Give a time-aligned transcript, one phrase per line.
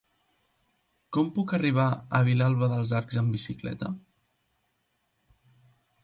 [1.17, 1.85] Com puc arribar
[2.19, 3.91] a Vilalba dels Arcs amb bicicleta?